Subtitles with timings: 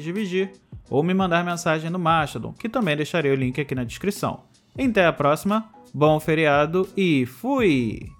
[0.00, 0.52] dividir
[0.88, 4.44] ou me mandar mensagem no Mastodon, que também deixarei o link aqui na descrição.
[4.78, 8.15] Até a próxima, bom feriado e fui!